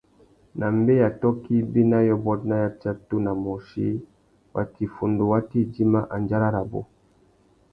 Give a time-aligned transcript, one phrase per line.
[0.59, 3.87] Nà mbeya tôkô ibî na yôbôt na yatsatu na môchï,
[4.53, 6.81] watu iffundu wa tà idjima andjara rabú.